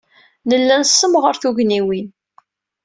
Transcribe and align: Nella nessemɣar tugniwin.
Nella 0.49 0.75
nessemɣar 0.81 1.35
tugniwin. 1.41 2.07